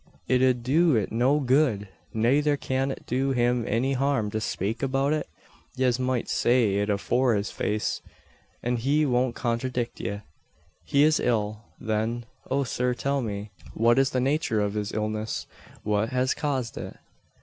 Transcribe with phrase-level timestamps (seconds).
[0.27, 4.81] It ud do it no good; nayther cyan it do him any harm to spake
[4.81, 5.27] about it?
[5.75, 8.01] Yez moight say it afore his face,
[8.63, 10.21] an he won't conthradict ye."
[10.85, 12.25] "He is ill, then.
[12.49, 15.45] O, sir, tell me, what is the nature of his illness
[15.83, 16.97] what has caused it?"